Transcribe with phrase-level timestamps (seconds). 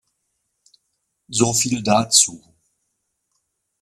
[1.29, 2.43] So viel dazu.